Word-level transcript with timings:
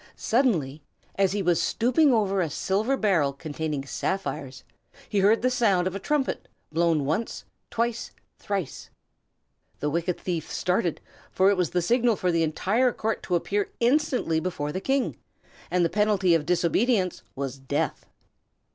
Suddenly, 0.15 0.81
as 1.13 1.33
he 1.33 1.43
was 1.43 1.61
stooping 1.61 2.11
over 2.11 2.41
a 2.41 2.49
silver 2.49 2.97
barrel 2.97 3.33
containing 3.33 3.85
sapphires, 3.85 4.63
he 5.07 5.19
heard 5.19 5.43
the 5.43 5.51
sound 5.51 5.85
of 5.85 5.93
a 5.93 5.99
trumpet, 5.99 6.47
blown 6.71 7.05
once, 7.05 7.45
twice, 7.69 8.09
thrice. 8.39 8.89
The 9.79 9.91
wicked 9.91 10.19
thief 10.19 10.51
started, 10.51 11.01
for 11.29 11.51
it 11.51 11.55
was 11.55 11.69
the 11.69 11.83
signal 11.83 12.15
for 12.15 12.31
the 12.31 12.41
entire 12.41 12.91
court 12.91 13.21
to 13.21 13.35
appear 13.35 13.69
instantly 13.79 14.39
before 14.39 14.71
the 14.71 14.81
King, 14.81 15.17
and 15.69 15.85
the 15.85 15.87
penalty 15.87 16.33
of 16.33 16.47
disobedience 16.47 17.21
was 17.35 17.59
death. 17.59 18.07